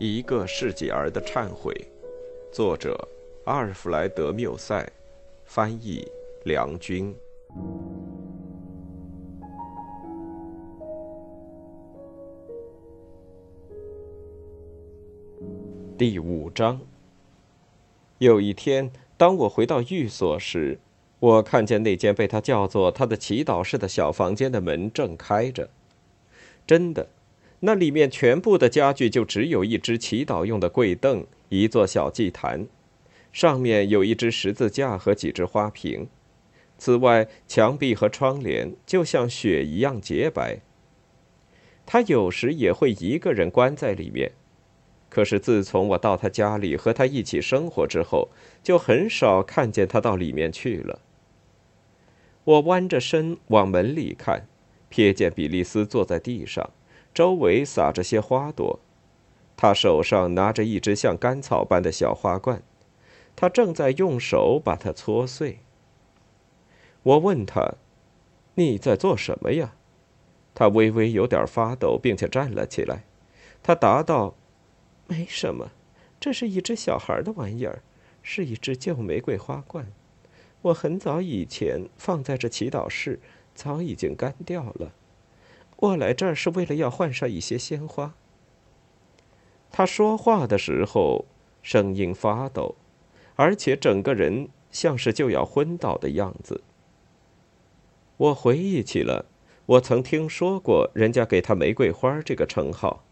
[0.00, 1.74] 一个世纪儿的忏悔，
[2.52, 2.96] 作者
[3.46, 4.88] 阿尔弗莱德·缪塞，
[5.44, 6.06] 翻译
[6.44, 7.12] 梁军。
[15.96, 16.80] 第五章。
[18.18, 20.78] 有一天，当我回到寓所时，
[21.18, 25.68] 我看见那间被他叫做他的祈祷室的小房间的门正开着。
[26.64, 27.08] 真的。
[27.60, 32.66] 那里面全部的家具就只有一只祈祷用的柜凳，一座小祭坛，
[33.32, 36.06] 上面有一只十字架和几只花瓶。
[36.78, 40.60] 此外，墙壁和窗帘就像雪一样洁白。
[41.84, 44.30] 他有时也会一个人关在里面，
[45.08, 48.28] 可是自从我到他家里和他一起生活之后，
[48.62, 51.00] 就很少看见他到里面去了。
[52.44, 54.46] 我弯着身往门里看，
[54.88, 56.70] 瞥见比利斯坐在地上。
[57.14, 58.78] 周围撒着些花朵，
[59.56, 62.62] 他手上拿着一只像干草般的小花罐，
[63.34, 65.58] 他正在用手把它搓碎。
[67.02, 67.74] 我问他
[68.54, 69.74] ：“你在做什么呀？”
[70.54, 73.04] 他微微有点发抖，并且站了起来。
[73.62, 74.34] 他答道
[75.06, 75.70] ：“没什么，
[76.20, 77.82] 这是一只小孩的玩意儿，
[78.22, 79.86] 是一只旧玫瑰花罐。
[80.62, 83.20] 我很早以前放在这祈祷室，
[83.54, 84.92] 早已经干掉了。”
[85.80, 88.14] 我来这儿是为了要换上一些鲜花。
[89.70, 91.26] 他说话的时候
[91.62, 92.74] 声音发抖，
[93.36, 96.62] 而且整个人像是就要昏倒的样子。
[98.16, 99.26] 我回忆起了，
[99.66, 103.04] 我曾听说过人家给他“玫瑰花”这个称号。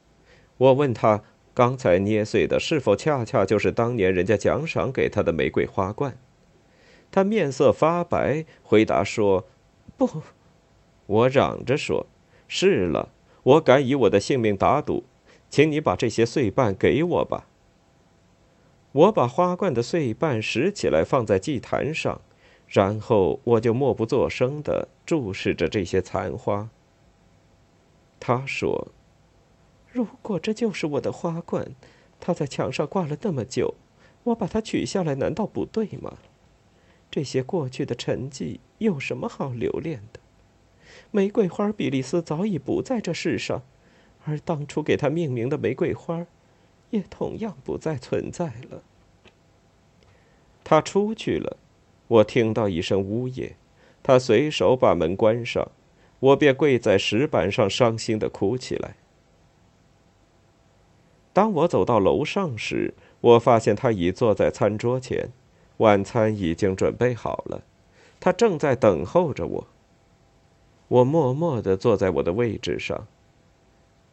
[0.57, 1.23] 我问他，
[1.55, 6.19] 刚才捏碎的是否恰恰就是当年人家奖赏给他的玫瑰花冠？
[7.13, 9.47] 他面色发白，回答说
[9.97, 10.23] ：“不。”
[11.07, 12.09] 我嚷着说。
[12.49, 13.11] 是了，
[13.43, 15.05] 我敢以我的性命打赌，
[15.51, 17.47] 请你把这些碎瓣给我吧。
[18.93, 22.21] 我把花冠的碎瓣拾起来放在祭坛上，
[22.67, 26.71] 然后我就默不作声的注视着这些残花。
[28.19, 28.89] 他说
[29.93, 31.73] ：“如果这就是我的花冠，
[32.19, 33.75] 它在墙上挂了那么久，
[34.25, 36.15] 我把它取下来难道不对吗？
[37.11, 40.16] 这些过去的沉寂有什么好留恋的？”
[41.11, 43.63] 玫瑰花比利斯早已不在这世上，
[44.25, 46.27] 而当初给他命名的玫瑰花，
[46.91, 48.83] 也同样不再存在了。
[50.65, 51.57] 他出去了，
[52.09, 53.55] 我听到一声呜咽，
[54.03, 55.71] 他随手把门关上，
[56.21, 58.97] 我便跪在石板上伤心的哭起来。
[61.33, 65.29] 当我走到楼上时，我发现他已坐在餐桌前，
[65.77, 67.63] 晚餐已经准备好了，
[68.19, 69.67] 他正在等候着我。
[70.89, 73.07] 我默默地坐在我的位置上。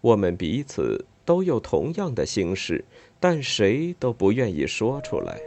[0.02, 2.84] 我们彼此都有同样的心事，
[3.20, 5.40] 但谁都不愿意说出来。